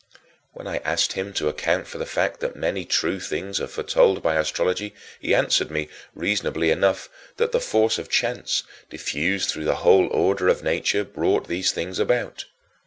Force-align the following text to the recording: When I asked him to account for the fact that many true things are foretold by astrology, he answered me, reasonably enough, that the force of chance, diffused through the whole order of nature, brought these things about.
When 0.53 0.65
I 0.67 0.77
asked 0.77 1.13
him 1.13 1.31
to 1.33 1.47
account 1.47 1.85
for 1.85 1.99
the 1.99 2.07
fact 2.07 2.39
that 2.39 2.55
many 2.55 2.85
true 2.85 3.19
things 3.19 3.61
are 3.61 3.67
foretold 3.67 4.23
by 4.23 4.33
astrology, 4.35 4.95
he 5.19 5.35
answered 5.35 5.69
me, 5.69 5.89
reasonably 6.15 6.71
enough, 6.71 7.07
that 7.37 7.51
the 7.51 7.61
force 7.61 7.99
of 7.99 8.09
chance, 8.09 8.63
diffused 8.89 9.51
through 9.51 9.65
the 9.65 9.75
whole 9.85 10.07
order 10.07 10.47
of 10.47 10.63
nature, 10.63 11.03
brought 11.03 11.47
these 11.47 11.71
things 11.71 11.99
about. 11.99 12.45